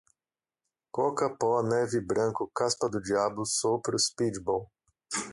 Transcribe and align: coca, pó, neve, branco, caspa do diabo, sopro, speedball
coca, 0.91 1.29
pó, 1.39 1.61
neve, 1.61 2.01
branco, 2.01 2.49
caspa 2.55 2.89
do 2.89 2.99
diabo, 2.99 3.45
sopro, 3.45 3.99
speedball 3.99 4.67